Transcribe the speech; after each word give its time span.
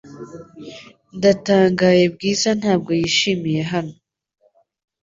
Ndatangaye 1.17 2.03
Bwiza 2.13 2.49
ntabwo 2.59 2.91
yishimiye 2.99 3.61
hano. 3.71 3.95